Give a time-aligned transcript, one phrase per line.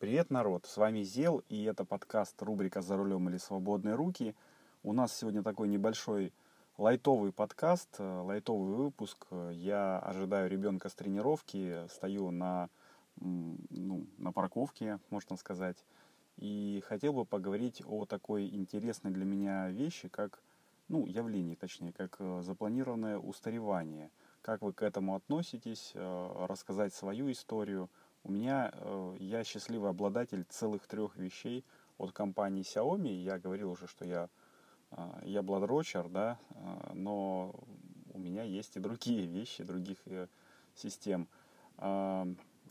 [0.00, 0.64] Привет, народ!
[0.64, 4.34] С вами Зел, и это подкаст рубрика «За рулем или свободные руки».
[4.82, 6.32] У нас сегодня такой небольшой
[6.78, 9.26] лайтовый подкаст, э, лайтовый выпуск.
[9.52, 12.70] Я ожидаю ребенка с тренировки, стою на,
[13.16, 15.76] ну, на парковке, можно сказать,
[16.38, 20.42] и хотел бы поговорить о такой интересной для меня вещи, как,
[20.88, 24.10] ну, явлении, точнее, как э, запланированное устаревание.
[24.40, 27.90] Как вы к этому относитесь, э, рассказать свою историю–
[28.22, 31.64] у меня, э, я счастливый обладатель целых трех вещей
[31.98, 33.12] от компании Xiaomi.
[33.12, 34.28] Я говорил уже, что я,
[34.90, 37.54] э, я бладрочер, да, э, но
[38.12, 39.98] у меня есть и другие вещи, других
[40.74, 41.28] систем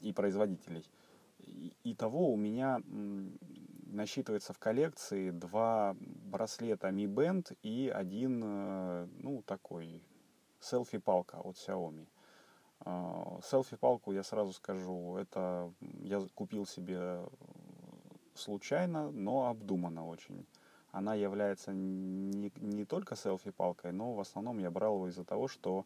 [0.02, 0.86] и производителей.
[1.84, 2.80] Итого у меня
[3.88, 8.40] насчитывается в коллекции два браслета Mi Band и один,
[9.20, 10.04] ну, такой
[10.60, 12.08] селфи-палка от Xiaomi.
[12.92, 15.72] А, селфи-палку, я сразу скажу, это
[16.02, 17.22] я купил себе
[18.34, 20.48] случайно, но обдуманно очень.
[20.92, 25.86] Она является не, не только селфи-палкой, но в основном я брал его из-за того, что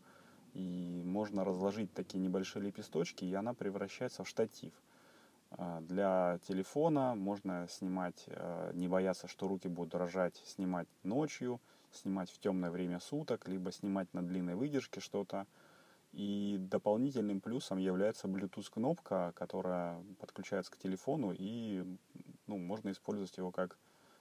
[0.54, 4.72] и можно разложить такие небольшие лепесточки, и она превращается в штатив.
[5.52, 8.30] А, для телефона можно снимать,
[8.74, 11.59] не бояться, что руки будут дрожать, снимать ночью,
[11.92, 15.48] снимать в темное время суток, либо снимать на длинной выдержке что-то.
[16.14, 21.83] И дополнительным плюсом является Bluetooth кнопка, которая подключается к телефону и
[22.45, 23.78] ну, можно использовать его как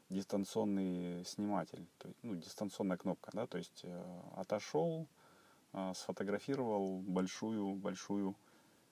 [0.09, 5.07] дистанционный сниматель, то есть, ну, дистанционная кнопка, да, то есть э, отошел,
[5.73, 8.37] э, сфотографировал большую большую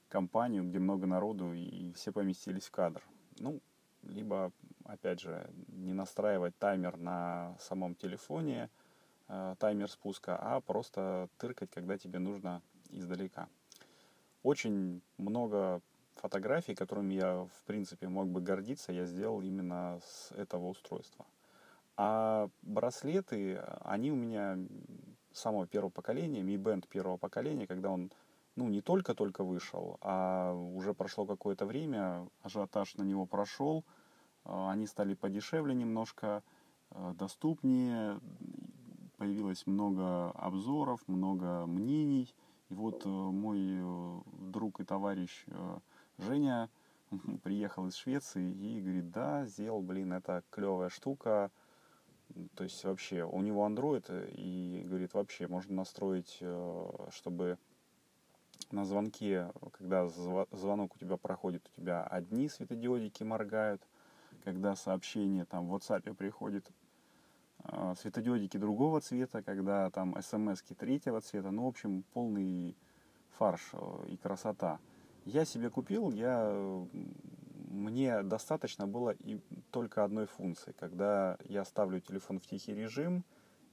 [0.09, 3.03] компанию, где много народу и все поместились в кадр.
[3.39, 3.61] Ну,
[4.03, 4.53] либо,
[4.85, 8.69] опять же, не настраивать таймер на самом телефоне,
[9.29, 12.63] э, таймер спуска, а просто тыркать, когда тебе нужно
[12.93, 13.49] издалека.
[14.43, 15.81] Очень много
[16.15, 21.27] фотографий, которыми я, в принципе, мог бы гордиться, я сделал именно с этого устройства.
[21.97, 24.59] А браслеты, они у меня
[25.33, 28.11] самого первого поколения, Mi Band первого поколения, когда он
[28.57, 33.85] ну, не только-только вышел, а уже прошло какое-то время, ажиотаж на него прошел,
[34.45, 36.43] а, они стали подешевле немножко,
[36.91, 38.21] а, доступнее,
[39.19, 42.35] появилось много обзоров, много мнений–
[42.71, 44.21] и вот э, мой э,
[44.53, 45.79] друг и товарищ э,
[46.19, 46.71] Женя
[47.43, 51.51] приехал из Швеции и говорит, да, сделал, блин, это клевая штука.
[52.55, 56.41] То есть вообще у него Android и говорит, вообще можно настроить,
[57.11, 57.59] чтобы
[58.71, 63.83] на звонке, когда звонок у тебя проходит, у тебя одни светодиодики моргают,
[64.45, 66.71] когда сообщение там в WhatsApp приходит,
[67.97, 72.77] светодиодики другого цвета, когда там смс третьего цвета, ну, в общем, полный
[73.41, 74.79] фарш э, и красота.
[75.25, 76.53] Я себе купил, я,
[77.69, 79.41] мне достаточно было и
[79.71, 83.25] только одной функции, когда я ставлю телефон в тихий режим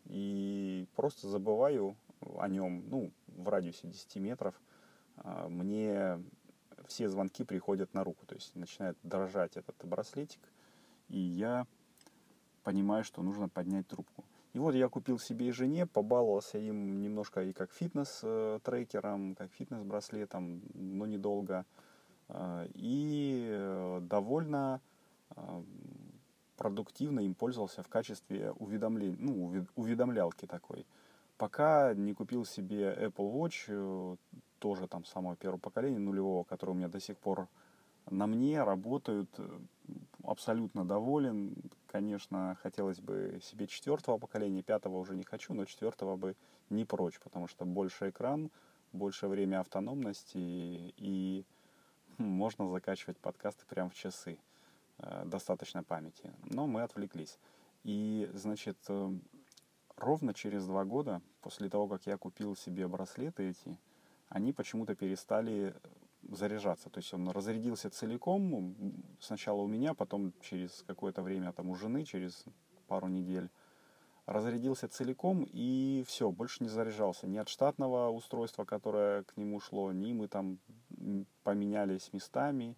[0.06, 1.96] и просто забываю
[2.38, 4.60] о нем, ну, в радиусе 10 метров,
[5.18, 6.22] а, мне
[6.88, 10.42] все звонки приходят на руку, то есть начинает дрожать этот браслетик,
[11.10, 11.66] и я
[12.68, 14.26] понимаю, что нужно поднять трубку.
[14.52, 20.62] И вот я купил себе и жене, побаловался им немножко и как фитнес-трекером, как фитнес-браслетом,
[20.74, 21.66] но недолго.
[22.28, 24.82] Э, и э, довольно
[25.30, 25.64] э,
[26.58, 30.86] продуктивно им пользовался в качестве уведомления, ну, уведомлялки такой.
[31.38, 34.18] Пока не купил себе Apple Watch,
[34.60, 37.48] тоже там самого первого поколения, нулевого, который у меня до сих пор
[38.10, 39.30] на мне работают,
[40.24, 41.56] абсолютно доволен.
[41.98, 46.36] Конечно, хотелось бы себе четвертого поколения, пятого уже не хочу, но четвертого бы
[46.70, 48.52] не прочь, потому что больше экран,
[48.94, 51.44] больше время автономности и
[52.20, 54.38] хм, можно закачивать подкасты прямо в часы.
[55.00, 56.32] Э, достаточно памяти.
[56.44, 57.40] Но мы отвлеклись.
[57.84, 59.12] И, значит, э,
[59.96, 63.76] ровно через два года, после того, как я купил себе браслеты эти,
[64.30, 65.74] они почему-то перестали
[66.24, 66.90] заряжаться.
[66.90, 68.76] То есть он разрядился целиком,
[69.20, 72.46] сначала у меня, потом через какое-то время там у жены, через
[72.88, 73.50] пару недель.
[74.26, 77.28] Разрядился целиком и все, больше не заряжался.
[77.28, 80.60] Ни от штатного устройства, которое к нему шло, ни мы там
[81.44, 82.76] поменялись местами,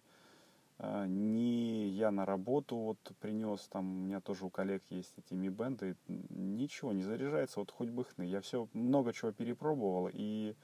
[0.82, 5.34] а, ни я на работу вот принес, там у меня тоже у коллег есть эти
[5.34, 8.22] Mi Band, ничего не заряжается, вот хоть бы хны.
[8.22, 10.54] Я все много чего перепробовал и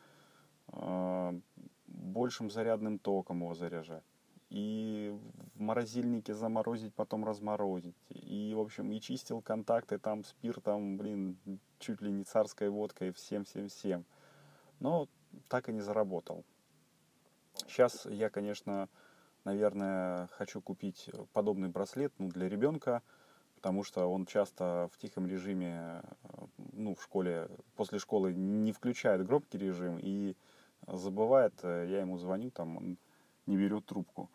[0.68, 0.72] э,
[2.16, 4.04] большим зарядным током его заряжать.
[4.48, 5.14] И
[5.54, 7.96] в морозильнике заморозить, потом разморозить.
[8.10, 11.36] И, в общем, и чистил контакты там спиртом, блин,
[11.78, 14.04] чуть ли не царской водкой, всем-всем-всем.
[14.80, 15.08] Но
[15.48, 16.44] так и не заработал.
[17.66, 18.88] Сейчас я, конечно,
[19.44, 23.02] наверное, хочу купить подобный браслет ну, для ребенка,
[23.56, 26.02] потому что он часто в тихом режиме,
[26.72, 30.36] ну, в школе, после школы не включает громкий режим и
[30.86, 32.98] забывает, я ему звоню, там он
[33.46, 34.28] не берет трубку.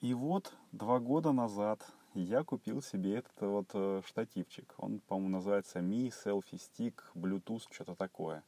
[0.00, 1.80] И вот два года назад
[2.14, 4.74] я купил себе этот вот э, штативчик.
[4.78, 8.42] Он, по-моему, называется Mi Selfie Stick Bluetooth, что-то такое.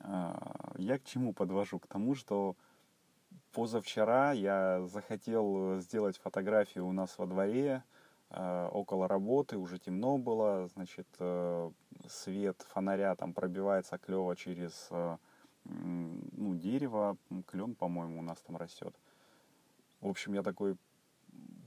[0.00, 1.78] А, я к чему подвожу?
[1.78, 2.56] К тому, что
[3.52, 7.82] позавчера я захотел сделать фотографию у нас во дворе,
[8.30, 11.70] э, около работы, уже темно было, значит, э,
[12.08, 14.90] свет фонаря там пробивается клево через
[15.68, 17.16] ну, дерево,
[17.46, 18.94] клен, по-моему, у нас там растет.
[20.00, 20.76] В общем, я такой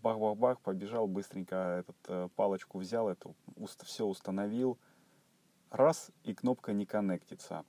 [0.01, 4.77] бах-бах-бах, побежал быстренько, этот, э, палочку взял, эту, уст, все установил.
[5.69, 7.65] Раз, и кнопка не коннектится.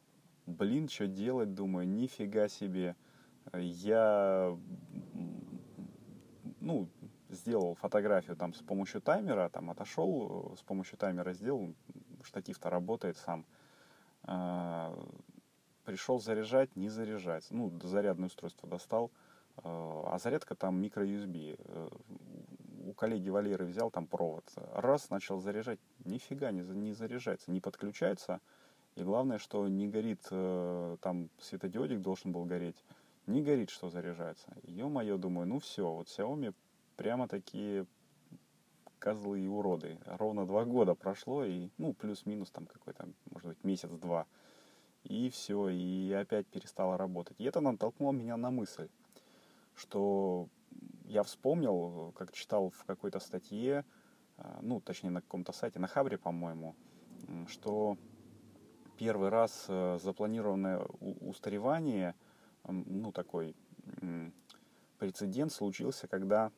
[0.47, 2.97] Блин, что делать, думаю, нифига себе.
[3.55, 4.57] Я,
[6.61, 6.89] ну,
[7.29, 11.75] сделал фотографию там с помощью таймера, там отошел, с помощью таймера сделал,
[12.23, 13.45] штатив-то работает сам.
[15.85, 17.55] Пришел заряжать, не заряжается.
[17.55, 19.11] Ну, зарядное устройство достал,
[19.57, 21.57] а зарядка там микро-USB.
[21.59, 21.89] Э,
[22.85, 24.45] у коллеги Валеры взял там провод.
[24.75, 28.41] Раз, начал заряжать, нифига не, не заряжается, не подключается.
[28.95, 32.85] И главное, что не горит, э, там светодиодик должен был гореть,
[33.27, 34.55] не горит, что заряжается.
[34.65, 36.55] Ё-моё, думаю, ну все, вот Xiaomi
[36.97, 37.87] прямо такие
[38.99, 39.99] козлы и уроды.
[40.07, 44.27] Ровно два года прошло, и, ну, плюс-минус там какой-то, может быть, месяц-два.
[45.13, 47.37] И все, и опять перестала работать.
[47.39, 48.89] И это натолкнуло меня на мысль,
[49.75, 50.49] что
[51.05, 53.85] я вспомнил, как читал в какой-то статье,
[54.39, 56.75] а, ну, точнее, на каком-то сайте, на Хабре, по-моему,
[57.47, 57.99] что
[58.97, 60.79] первый раз э, запланированное
[61.21, 62.15] устаревание,
[62.65, 63.55] ну, такой
[64.99, 66.51] прецедент случился, когда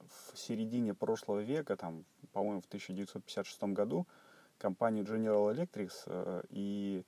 [0.00, 4.06] в середине прошлого века, там, по-моему, в 1956 году,
[4.56, 7.04] компания General Electric э, и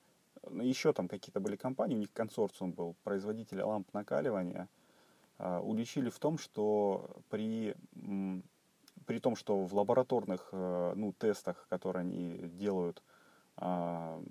[0.51, 4.69] еще там какие-то были компании, у них консорциум был, производители ламп накаливания–
[5.39, 7.77] а, уличили в том, что при,
[9.07, 13.03] при том, что в лабораторных э, ну, тестах, которые они делают,
[13.57, 14.23] а,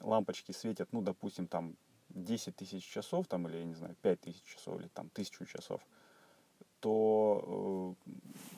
[0.00, 1.74] лампочки светят, ну, допустим, там
[2.10, 5.80] 10 тысяч часов, там, или, я не знаю, 5 тысяч часов, или там тысячу часов,
[6.78, 7.96] то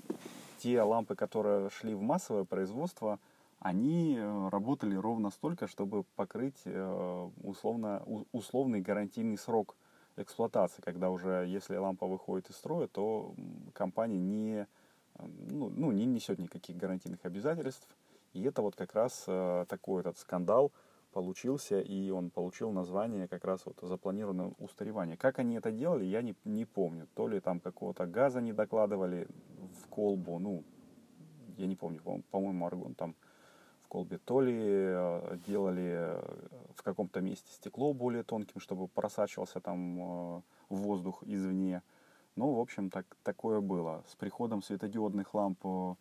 [0.08, 0.14] э,
[0.58, 3.19] те лампы, которые шли в массовое производство,
[3.58, 9.76] они э, работали ровно столько, чтобы покрыть э, условно, условный гарантийный срок
[10.17, 13.35] эксплуатации, когда уже, если лампа выходит из строя, то
[13.75, 14.67] компания не,
[15.19, 17.88] ну, ну, не несет никаких гарантийных обязательств.
[18.32, 20.73] И это вот как раз э, такой этот скандал
[21.12, 25.17] получился, и он получил название как раз вот запланированное устаревание.
[25.17, 27.08] Как они это делали, я не, не помню.
[27.14, 29.26] То ли там какого-то газа не докладывали
[29.82, 30.62] в колбу, ну,
[31.56, 32.00] я не помню,
[32.31, 33.14] по-моему, аргон там
[33.96, 36.38] колбе, то ли э, делали э,
[36.75, 41.82] в каком-то месте стекло более тонким, чтобы просачивался там э, воздух извне.
[42.34, 44.04] Ну, в общем, так, такое было.
[44.06, 45.96] С приходом светодиодных ламп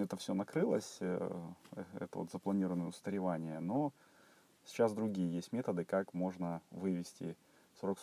[0.00, 3.92] это все накрылось, это вот запланированное устаревание, но
[4.64, 7.36] сейчас другие есть методы, как можно вывести
[7.80, 7.98] срок,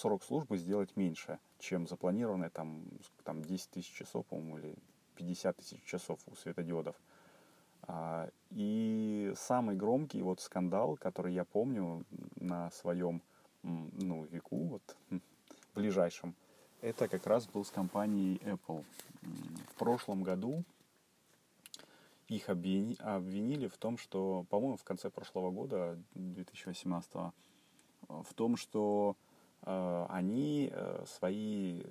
[0.00, 2.84] срок службы сделать меньше, чем запланированное там,
[3.22, 4.74] там 10 тысяч часов, по-моему, или
[5.14, 6.96] 50 тысяч часов у светодиодов.
[7.88, 12.04] А, и самый громкий вот скандал, который я помню
[12.36, 13.22] на своем
[13.62, 14.96] ну, веку, вот,
[15.74, 16.34] ближайшем,
[16.80, 18.84] это как раз был с компанией Apple.
[19.70, 20.64] В прошлом году
[22.28, 27.12] их обвинили в том, что, по-моему, в конце прошлого года, 2018,
[28.08, 29.16] в том, что
[29.62, 31.82] э, они э, свои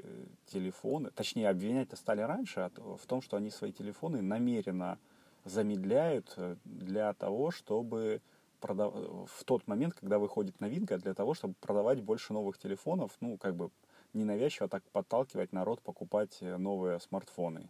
[0.48, 4.98] телефоны, точнее, обвинять-то стали раньше, а в том, что они свои телефоны намеренно
[5.46, 8.22] замедляют э, для того, чтобы
[8.60, 8.94] продав...
[8.94, 13.56] в тот момент, когда выходит новинка, для того, чтобы продавать больше новых телефонов, ну, как
[13.56, 13.70] бы
[14.14, 17.70] ненавязчиво так подталкивать народ покупать э, новые смартфоны.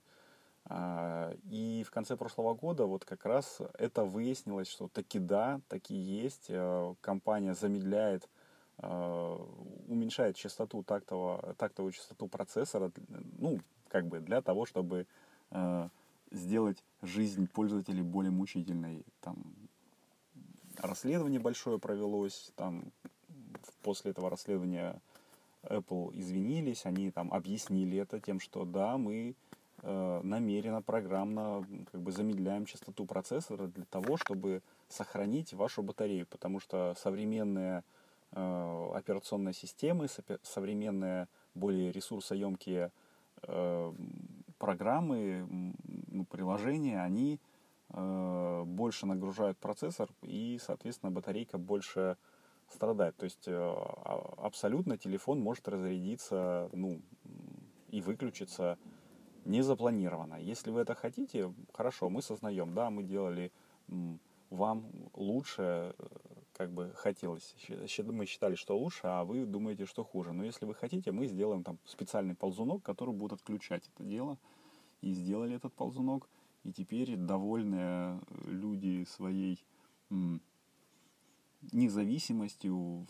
[0.67, 5.94] А, и в конце прошлого года вот как раз это выяснилось, что таки да, таки
[5.94, 6.46] есть.
[6.50, 8.27] Э, компания замедляет,
[9.88, 12.91] уменьшает частоту тактового, тактовую частоту процессора,
[13.39, 15.08] ну, как бы для того, чтобы
[16.36, 19.06] сделать жизнь пользователей более мучительной.
[19.22, 19.44] Там
[20.77, 22.92] расследование большое провелось, там
[23.82, 25.01] после этого расследования
[25.63, 29.36] Apple извинились, они там объяснили это тем, что да, мы
[29.82, 36.60] э, намеренно, программно как бы замедляем частоту процессора для того, чтобы сохранить вашу батарею, потому
[36.60, 37.84] что современные
[38.32, 40.08] э, операционные системы,
[40.44, 42.92] современные, более ресурсоемкие
[43.44, 43.94] э,
[44.65, 45.45] программы,
[46.07, 47.39] ну, приложения, они
[47.89, 52.17] э, больше нагружают процессор и, соответственно, батарейка больше
[52.69, 53.15] страдает.
[53.15, 57.00] То есть а, абсолютно телефон может разрядиться ну,
[57.91, 58.79] и выключиться
[59.45, 60.41] незапланированно.
[60.41, 63.51] Если вы это хотите, хорошо, мы сознаем, да, мы делали
[64.50, 66.05] вам лучше, э,
[66.53, 67.55] как бы хотелось.
[68.00, 70.31] Мы считали, что лучше, а вы думаете, что хуже.
[70.34, 74.39] Но если вы хотите, мы сделаем там специальный ползунок, который будет отключать это дело.
[75.02, 76.28] И сделали этот ползунок.
[76.64, 79.64] И теперь довольные люди своей
[81.72, 83.06] независимостью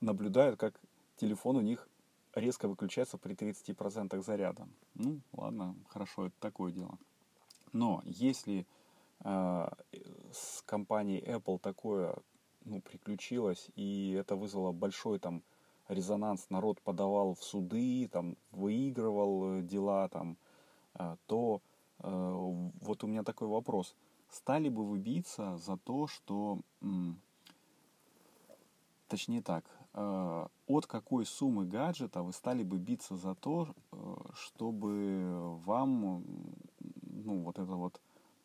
[0.00, 0.80] наблюдают, как
[1.16, 1.88] телефон у них
[2.34, 4.68] резко выключается при 30% заряда.
[4.94, 6.98] Ну, ладно, хорошо, это такое дело.
[7.72, 8.66] Но если
[9.24, 9.68] э,
[10.32, 12.16] с компанией Apple такое
[12.64, 15.42] ну, приключилось, и это вызвало большой там
[15.90, 20.36] резонанс, народ подавал в суды, там, выигрывал э, дела, там,
[20.94, 21.60] э, то
[21.98, 22.08] э,
[22.80, 23.94] вот у меня такой вопрос.
[24.28, 26.60] Стали бы вы биться за то, что,
[29.08, 33.74] точнее так, э, от какой суммы гаджета вы стали бы биться за то,
[34.34, 36.24] чтобы вам
[37.02, 38.00] ну, вот это вот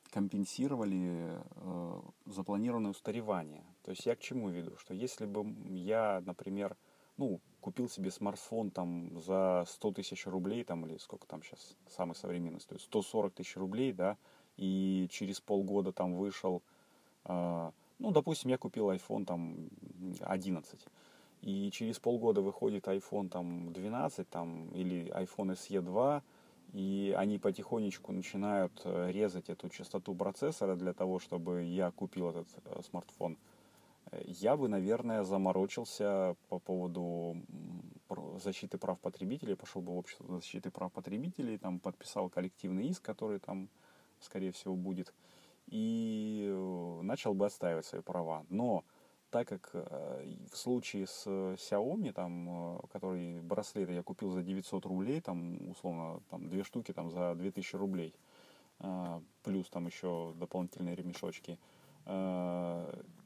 [0.09, 1.39] компенсировали
[2.25, 3.63] запланированное устаревание.
[3.83, 4.75] То есть я к чему веду?
[4.77, 6.75] Что если бы я, например,
[7.17, 12.15] ну, купил себе смартфон там за 100 тысяч рублей, там, или сколько там сейчас самый
[12.15, 14.17] современный стоит, 140 тысяч рублей, да,
[14.57, 16.61] и через полгода там вышел,
[17.25, 19.69] э, ну, допустим, я купил iPhone там
[20.21, 20.79] 11,
[21.41, 26.23] и через полгода выходит iPhone там 12 там, или iPhone SE 2,
[26.73, 32.47] и они потихонечку начинают э, резать эту частоту процессора для того, чтобы я купил этот
[32.65, 33.37] э, смартфон,
[34.25, 37.37] я бы, наверное, заморочился по поводу
[38.37, 43.39] защиты прав потребителей, пошел бы в общество защиты прав потребителей, там подписал коллективный иск, который
[43.39, 43.69] там,
[44.19, 45.13] скорее всего, будет,
[45.67, 46.53] и
[47.01, 48.45] начал бы отстаивать свои права.
[48.49, 48.83] Но
[49.35, 54.85] так как э, в случае с Xiaomi, там, э, который браслет я купил за 900
[54.85, 58.13] рублей, там, условно, там, две штуки там, за 2000 рублей,
[58.79, 61.59] э, плюс там еще дополнительные ремешочки,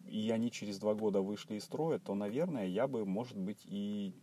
[0.09, 4.13] и они через два года вышли из строя, то, наверное, я бы, может быть, и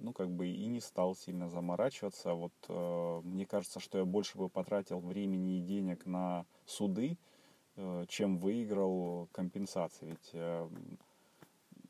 [0.00, 2.34] ну, как бы и не стал сильно заморачиваться.
[2.34, 7.16] Вот э, мне кажется, что я больше бы потратил времени и денег на суды,
[7.76, 10.06] Э, чем выиграл компенсации.
[10.06, 10.68] Ведь, э,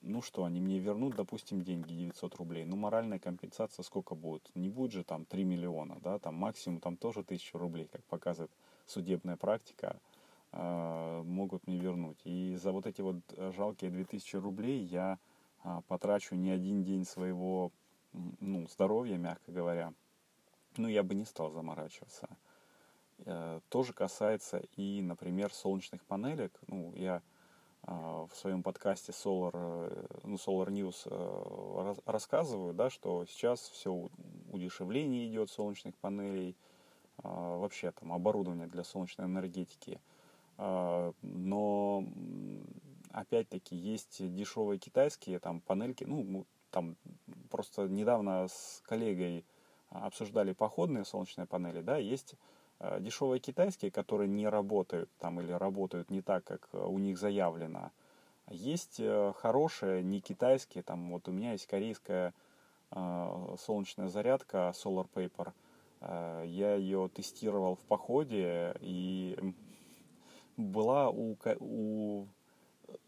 [0.00, 2.64] ну что, они мне вернут, допустим, деньги 900 рублей.
[2.64, 4.50] Ну, моральная компенсация сколько будет?
[4.54, 8.50] Не будет же там 3 миллиона, да, там максимум там тоже 1000 рублей, как показывает
[8.86, 10.00] судебная практика,
[10.56, 12.18] могут мне вернуть.
[12.24, 13.16] И за вот эти вот
[13.56, 15.18] жалкие 2000 рублей я
[15.88, 17.72] потрачу не один день своего
[18.40, 19.92] ну, здоровья, мягко говоря.
[20.76, 22.28] Ну, я бы не стал заморачиваться.
[23.26, 26.52] Э, тоже касается и, например, солнечных панелек.
[26.66, 27.22] Ну, я
[27.82, 34.08] а, в своем подкасте Solar, э, ну, Solar News э, рассказываю, да, что сейчас все
[34.50, 36.56] удешевление идет солнечных панелей,
[37.22, 40.00] а, вообще там оборудование для солнечной энергетики.
[40.56, 42.04] А, но
[43.12, 46.96] опять-таки есть дешевые китайские там панельки, ну, там
[47.50, 49.44] просто недавно с коллегой
[49.90, 52.34] обсуждали походные солнечные панели, да, есть
[52.80, 57.90] Э, дешевые китайские, которые не работают там или работают не так, как у них заявлено.
[58.50, 62.32] Есть э, хорошие, не китайские, там вот у меня есть корейская
[63.58, 65.52] солнечная зарядка Solar Paper.
[66.46, 69.36] Я ее тестировал в походе и
[70.56, 72.26] была у, у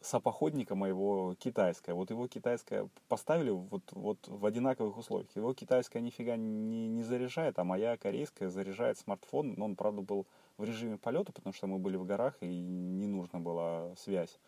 [0.00, 1.94] сапоходника моего китайская.
[1.94, 5.34] Вот его китайская поставили вот, вот в одинаковых условиях.
[5.34, 9.54] Его китайская нифига не, не заряжает, а моя корейская заряжает смартфон.
[9.56, 10.26] Но он, правда, был
[10.58, 14.38] в режиме полета, потому что мы были в горах и не нужна была связь.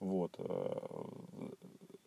[0.00, 0.34] Вот.
[0.38, 0.78] Э,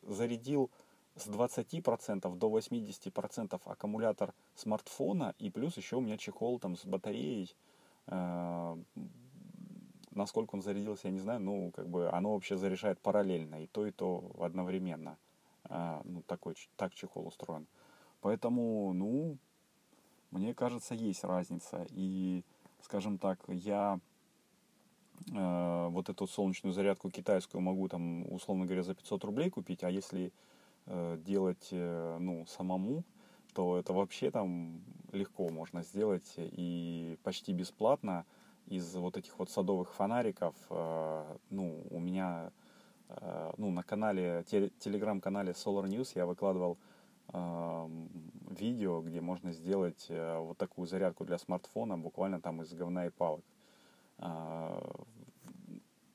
[0.08, 0.70] зарядил
[1.16, 7.54] с 20% до 80% аккумулятор смартфона, и плюс еще у меня чехол там с батареей
[8.08, 8.78] э,
[10.12, 13.86] насколько он зарядился, я не знаю, ну, как бы оно вообще заряжает параллельно, и то,
[13.86, 15.18] и то одновременно.
[15.66, 17.68] А, ну, такой, так чехол устроен.
[18.22, 19.38] Поэтому, ну,
[20.32, 21.86] мне кажется, есть разница.
[21.90, 22.44] И,
[22.82, 24.00] скажем так, я
[25.34, 29.90] э, вот эту солнечную зарядку китайскую могу там, условно говоря, за 500 рублей купить, а
[29.90, 30.32] если
[30.86, 33.04] э, делать, э, ну, самому,
[33.54, 38.26] то это вообще там легко можно сделать и почти бесплатно
[38.72, 42.52] из вот этих вот садовых фонариков, э, ну, у меня
[43.10, 46.78] э, ну, на канале, телеграм-канале Solar News я выкладывал
[48.50, 53.46] видео, где можно сделать вот такую зарядку для смартфона буквально там из говна и палок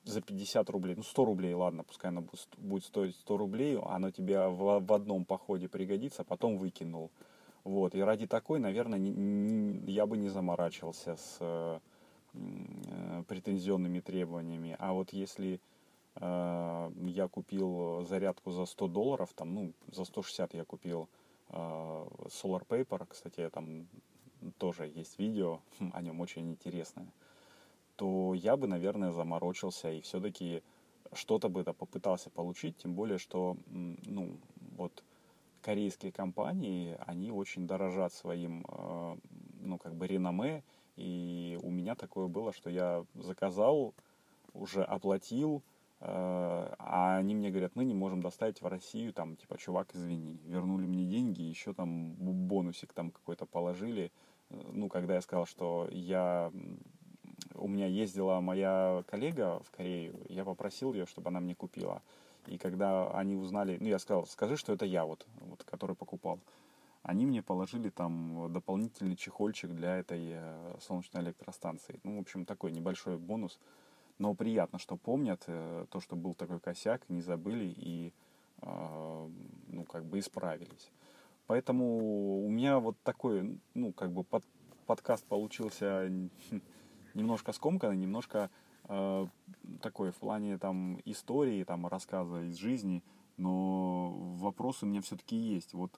[0.07, 2.23] за 50 рублей, ну 100 рублей, ладно, пускай она
[2.57, 7.11] будет стоить 100 рублей, оно тебе в, одном походе пригодится, потом выкинул.
[7.63, 8.99] Вот, и ради такой, наверное,
[9.87, 11.79] я бы не заморачивался с э,
[13.27, 14.75] претензионными требованиями.
[14.79, 15.59] А вот если
[16.15, 21.09] э, я купил зарядку за 100 долларов, там, ну, за 160 я купил
[21.49, 23.87] э, Solar Paper, кстати, там
[24.57, 25.59] тоже есть видео,
[25.93, 27.07] о нем очень интересное
[27.97, 30.61] то я бы, наверное, заморочился и все-таки
[31.13, 34.37] что-то бы это попытался получить, тем более, что, ну,
[34.77, 35.03] вот
[35.61, 39.17] корейские компании, они очень дорожат своим, э,
[39.61, 40.63] ну, как бы реноме,
[40.97, 43.93] и у меня такое было, что я заказал,
[44.53, 45.61] уже оплатил,
[46.01, 50.39] э, а они мне говорят, мы не можем доставить в Россию, там, типа, чувак, извини,
[50.45, 54.11] вернули мне деньги, еще там бонусик там какой-то положили,
[54.49, 56.51] ну, когда я сказал, что я
[57.55, 62.01] у меня ездила моя коллега в Корею, я попросил ее, чтобы она мне купила.
[62.47, 66.39] И когда они узнали, ну я сказал, скажи, что это я вот, вот который покупал.
[67.07, 72.01] Они мне положили там дополнительный чехольчик для этой э, солнечной электростанции.
[72.03, 73.61] Ну, в общем, такой небольшой бонус.
[74.19, 78.11] Но приятно, что помнят э, то, что был такой косяк, не забыли и,
[78.61, 79.29] э,
[79.69, 80.91] ну, как бы исправились.
[81.45, 84.43] Поэтому у меня вот такой, ну, как бы под,
[84.85, 86.11] подкаст получился
[87.13, 88.49] немножко скомканный, немножко
[88.89, 89.27] э,
[89.81, 93.01] такой в плане там истории, там рассказа из жизни,
[93.37, 94.09] но
[94.39, 95.73] вопросы у меня все-таки есть.
[95.73, 95.97] Вот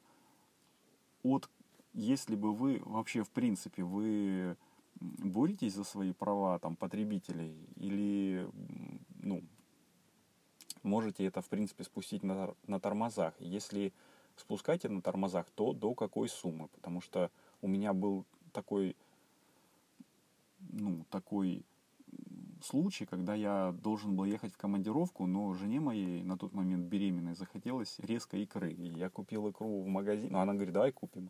[1.24, 1.50] от,
[1.94, 4.58] если бы вы вообще в принципе вы
[5.00, 8.50] боретесь за свои права там потребителей или
[9.22, 9.44] ну
[10.84, 13.34] можете это в принципе спустить на, на тормозах.
[13.40, 13.94] Если
[14.36, 16.68] спускаете на тормозах, то до какой суммы?
[16.70, 18.96] Потому что у меня был такой
[20.72, 21.64] ну, такой
[22.62, 27.36] случай, когда я должен был ехать в командировку, но жене моей на тот момент беременной
[27.36, 28.72] захотелось резко икры.
[28.72, 31.30] И я купил икру в магазине, ну она говорит, давай купим.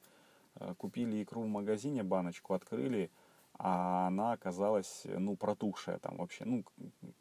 [0.55, 3.11] Э, купили икру в магазине, баночку открыли,
[3.57, 6.63] а она оказалась, ну, протухшая там вообще, ну,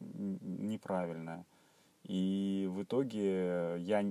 [0.00, 1.44] неправильная.
[2.04, 4.04] И в итоге я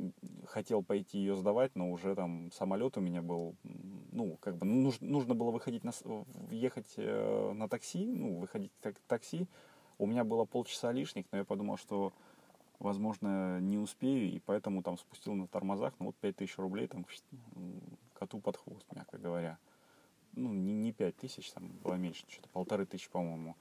[0.45, 3.55] хотел пойти ее сдавать, но уже там самолет у меня был,
[4.11, 5.91] ну, как бы нужно, нужно было выходить на,
[6.51, 9.47] ехать э, на такси, ну, выходить как такси.
[9.97, 12.13] У меня было полчаса лишних, но я подумал, что,
[12.79, 17.05] возможно, не успею, и поэтому там спустил на тормозах, ну, вот 5000 рублей там
[18.13, 19.57] коту под хвост, мягко говоря.
[20.33, 23.55] Ну, не, не 5000, там было меньше, что-то полторы тысячи, по-моему.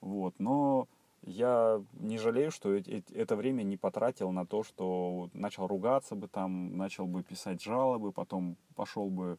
[0.00, 0.88] Вот, но
[1.22, 6.76] я не жалею, что это время не потратил на то, что начал ругаться бы там,
[6.76, 9.38] начал бы писать жалобы, потом пошел бы,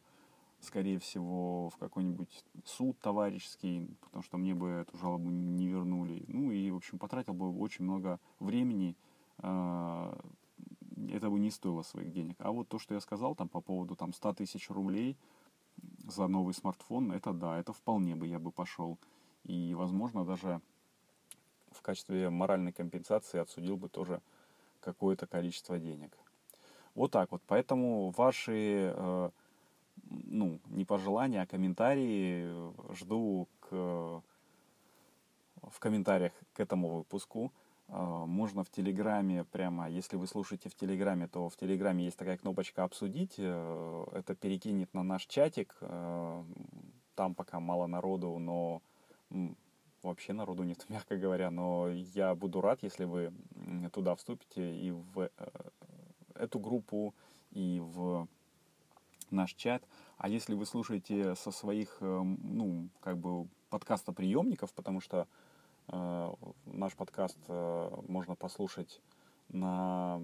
[0.60, 6.24] скорее всего, в какой-нибудь суд товарищеский, потому что мне бы эту жалобу не вернули.
[6.28, 8.96] Ну и, в общем, потратил бы очень много времени,
[9.38, 10.18] а,
[11.10, 12.36] это бы не стоило своих денег.
[12.40, 15.16] А вот то, что я сказал там по поводу там 100 тысяч рублей
[16.06, 18.98] за новый смартфон, это да, это вполне бы я бы пошел.
[19.44, 20.60] И, возможно, даже
[21.72, 24.20] в качестве моральной компенсации отсудил бы тоже
[24.80, 26.16] какое-то количество денег.
[26.94, 27.42] Вот так вот.
[27.46, 29.30] Поэтому ваши, э,
[30.08, 32.48] ну, не пожелания, а комментарии
[32.94, 37.52] жду к, в комментариях к этому выпуску.
[37.88, 42.36] Э, можно в Телеграме прямо, если вы слушаете в Телеграме, то в Телеграме есть такая
[42.36, 43.34] кнопочка «Обсудить».
[43.38, 45.76] Э, это перекинет на наш чатик.
[45.80, 46.44] Э,
[47.14, 48.82] там пока мало народу, но
[50.02, 53.32] вообще народу нет, мягко говоря, но я буду рад, если вы
[53.92, 55.30] туда вступите и в э,
[56.34, 57.14] эту группу,
[57.50, 58.28] и в
[59.30, 59.82] наш чат.
[60.16, 65.26] А если вы слушаете со своих, э, ну, как бы подкастоприемников, потому что
[65.88, 66.34] э,
[66.66, 69.00] наш подкаст э, можно послушать
[69.48, 70.22] на,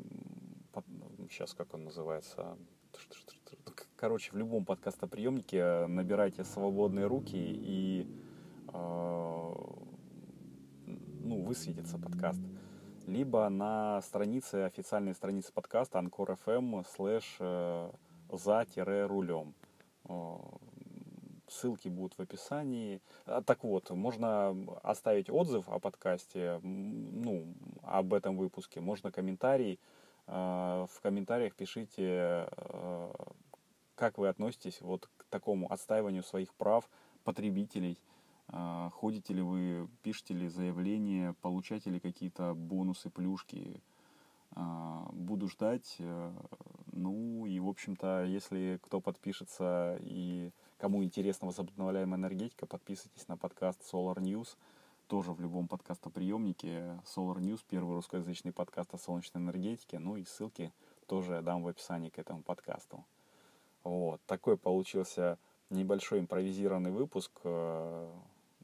[0.72, 0.84] под,
[1.30, 2.56] сейчас как он называется,
[3.96, 8.06] короче, в любом подкастоприемнике набирайте свободные руки и
[8.72, 9.52] Э,
[10.84, 12.40] ну, высветится подкаст.
[13.06, 17.90] Либо на странице, официальной странице подкаста Anchor FM слэш э,
[18.30, 19.54] за-рулем.
[21.48, 23.00] Ссылки будут в описании.
[23.24, 28.80] А, так вот, можно оставить отзыв о подкасте, ну, об этом выпуске.
[28.80, 29.78] Можно комментарий.
[30.26, 32.48] Э, в комментариях пишите,
[33.94, 36.90] как вы относитесь вот к такому отстаиванию своих прав
[37.22, 37.96] потребителей–
[38.48, 43.82] ходите ли вы, пишете ли заявления, получаете ли какие-то бонусы, плюшки.
[44.56, 45.96] А, буду ждать.
[45.98, 46.32] Э,
[46.92, 53.82] ну и, в общем-то, если кто подпишется и кому интересна возобновляемая энергетика, подписывайтесь на подкаст
[53.82, 54.56] Solar News.
[55.08, 59.98] Тоже в любом подкастоприемнике Solar News, первый русскоязычный подкаст о солнечной энергетике.
[59.98, 60.72] Ну и ссылки
[61.06, 63.04] тоже я дам в описании к этому подкасту.
[63.84, 65.38] Вот, такой получился
[65.68, 67.30] небольшой импровизированный выпуск.
[67.44, 68.10] Э,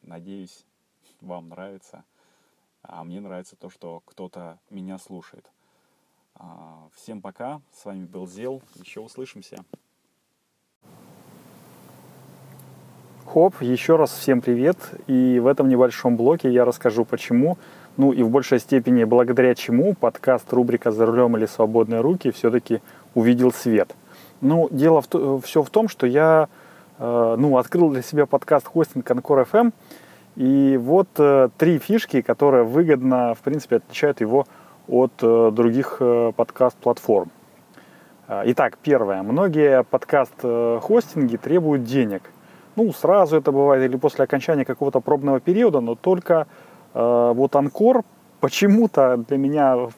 [0.01, 0.65] надеюсь,
[1.21, 2.05] вам нравится.
[2.81, 5.53] А мне нравится то, что кто-то меня слушает.
[6.45, 7.61] А, всем пока.
[7.73, 8.63] С вами был Зел.
[8.75, 9.59] Еще услышимся.
[13.25, 14.77] Хоп, еще раз всем привет.
[15.07, 17.59] И в этом небольшом блоке я расскажу, почему,
[17.97, 22.81] ну и в большей степени благодаря чему подкаст рубрика «За рулем или свободные руки» все-таки
[23.15, 23.95] увидел свет.
[24.41, 26.49] Ну, дело в, все в том, что я
[26.99, 29.73] э, ну, открыл для себя подкаст хостинг Анкор FM,
[30.35, 34.47] и вот э, три фишки, которые выгодно, в принципе, отличают его
[34.89, 37.31] от э, других э, подкаст-платформ.
[38.29, 39.23] Э, итак, первое.
[39.23, 42.23] Многие подкаст-хостинги требуют денег.
[42.77, 46.47] Ну, сразу это бывает или после окончания какого-то пробного периода, но только
[46.95, 48.03] э, вот Анкор
[48.41, 49.89] почему-то для меня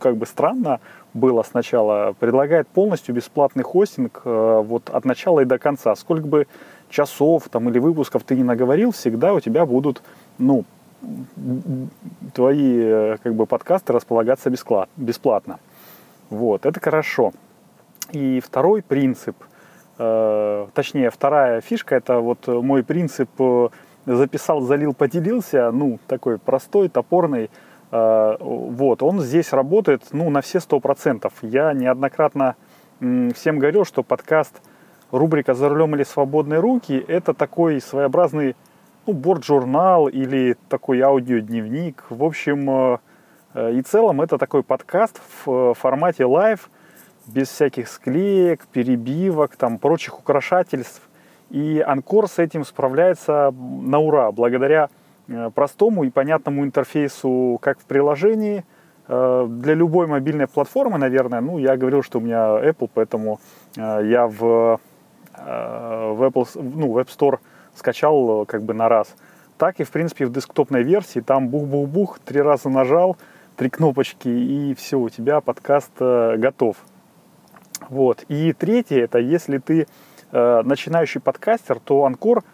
[0.00, 0.80] как бы странно
[1.14, 5.94] было сначала, предлагает полностью бесплатный хостинг э, вот от начала и до конца.
[5.94, 6.46] Сколько бы
[6.88, 10.02] часов там или выпусков ты не наговорил, всегда у тебя будут,
[10.38, 10.64] ну,
[12.34, 14.50] твои э, как бы подкасты располагаться
[14.96, 15.58] бесплатно.
[16.30, 17.32] Вот, это хорошо.
[18.12, 19.36] И второй принцип,
[19.98, 23.68] э, точнее, вторая фишка, это вот мой принцип э,
[24.06, 27.50] записал, залил, поделился, ну, такой простой, топорный,
[27.88, 31.32] вот, он здесь работает, ну, на все сто процентов.
[31.40, 32.56] Я неоднократно
[32.98, 34.60] всем говорил, что подкаст
[35.12, 38.56] рубрика «За рулем или свободные руки» это такой своеобразный
[39.06, 42.04] ну, бортжурнал или такой аудиодневник.
[42.10, 42.98] В общем э,
[43.54, 46.70] э, и целом это такой подкаст в э, формате live,
[47.26, 51.02] без всяких склеек, перебивок, там, прочих украшательств.
[51.50, 54.88] И Anchor с этим справляется на ура, благодаря
[55.54, 58.64] простому и понятному интерфейсу как в приложении,
[59.08, 61.40] для любой мобильной платформы, наверное.
[61.40, 63.40] Ну, я говорил, что у меня Apple, поэтому
[63.76, 64.80] я в,
[65.36, 67.38] в, Apple, ну, в App Store
[67.76, 69.14] скачал э, как бы на раз.
[69.58, 73.16] Так и, в принципе, в десктопной версии там бух-бух-бух, три раза нажал,
[73.56, 76.76] три кнопочки, и все, у тебя подкаст э, готов.
[77.88, 78.24] Вот.
[78.28, 79.86] И третье, это если ты
[80.32, 82.44] э, начинающий подкастер, то Анкор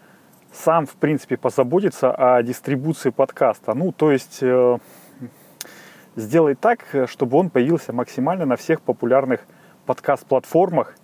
[0.53, 3.73] сам, в принципе, позаботится о дистрибуции подкаста.
[3.73, 4.77] Ну, то есть э,
[6.15, 9.41] сделай так, чтобы он появился максимально на всех популярных
[9.85, 10.95] подкаст-платформах.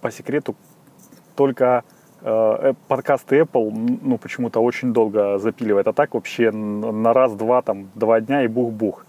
[0.00, 0.56] По секрету,
[1.36, 1.84] только
[2.22, 8.44] подкасты Apple, ну, почему-то очень долго запиливает, а так вообще на раз-два, там, два дня
[8.44, 9.04] и бух-бух.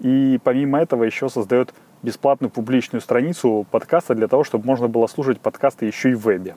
[0.00, 5.40] И помимо этого еще создает бесплатную публичную страницу подкаста для того, чтобы можно было слушать
[5.40, 6.56] подкасты еще и в вебе.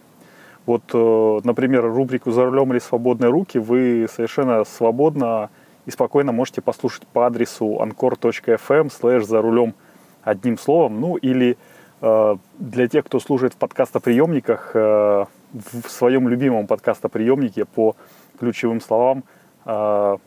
[0.65, 5.49] Вот, э, например, рубрику «За рулем или свободные руки» вы совершенно свободно
[5.85, 9.73] и спокойно можете послушать по адресу anchor.fm слэш «За рулем»
[10.21, 11.55] одним словом, ну или э,
[12.01, 17.95] для тех, кто служит в подкастоприемниках, в своем любимом подкастоприемнике по
[18.39, 19.23] ключевым словам
[19.65, 20.17] э,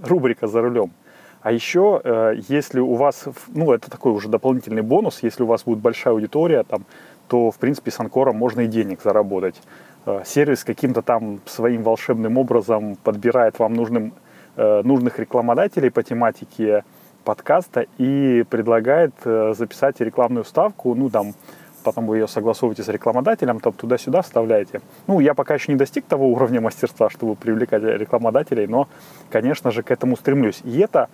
[0.00, 0.90] рубрика «За рулем».
[1.42, 5.64] А еще, э, если у вас, ну, это такой уже дополнительный бонус, если у вас
[5.64, 6.84] будет большая аудитория, там,
[7.28, 9.60] то, в принципе, с Анкором можно и денег заработать.
[10.06, 14.12] Э, сервис каким-то там своим волшебным образом подбирает вам нужным,
[14.56, 16.82] нужных рекламодателей по тематике
[17.26, 21.34] подкаста и предлагает записать рекламную ставку, ну, там,
[21.86, 24.80] потом вы ее согласовываете с рекламодателем, там туда-сюда вставляете.
[25.06, 28.88] Ну, я пока еще не достиг того уровня мастерства, чтобы привлекать рекламодателей, но,
[29.30, 30.60] конечно же, к этому стремлюсь.
[30.64, 31.08] И это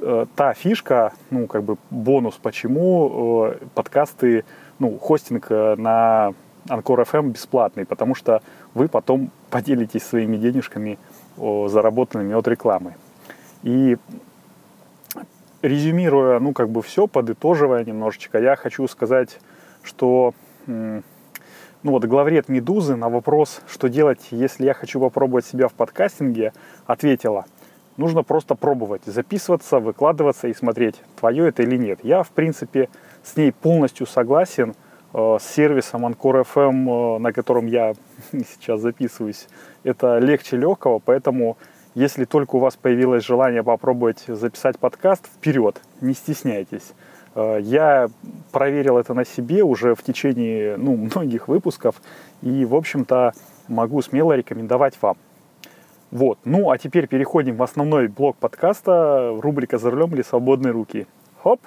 [0.00, 4.44] э, та фишка, ну, как бы бонус, почему э, подкасты,
[4.78, 6.34] ну, хостинг э, на
[6.68, 8.42] Анкор FM бесплатный, потому что
[8.74, 10.98] вы потом поделитесь своими денежками,
[11.38, 12.94] о, заработанными от рекламы.
[13.62, 13.96] И
[15.62, 19.38] резюмируя, ну, как бы все, подытоживая немножечко, я хочу сказать
[19.82, 20.34] что
[20.66, 21.02] ну
[21.92, 26.52] вот главред «Медузы» на вопрос, что делать, если я хочу попробовать себя в подкастинге,
[26.86, 27.46] ответила,
[27.96, 32.00] нужно просто пробовать, записываться, выкладываться и смотреть, твое это или нет.
[32.02, 32.88] Я, в принципе,
[33.22, 34.74] с ней полностью согласен,
[35.14, 37.94] э, с сервисом Anchor FM, э, на котором я
[38.32, 39.48] сейчас записываюсь,
[39.84, 41.56] это легче легкого, поэтому
[41.98, 46.92] если только у вас появилось желание попробовать записать подкаст, вперед, не стесняйтесь.
[47.34, 48.08] Э, я
[48.52, 52.00] проверил это на себе уже в течение ну, многих выпусков
[52.40, 53.32] и, в общем-то,
[53.66, 55.16] могу смело рекомендовать вам.
[56.12, 56.38] Вот.
[56.44, 61.08] Ну, а теперь переходим в основной блок подкаста, рубрика «За рулем или свободные руки».
[61.42, 61.60] Хоп!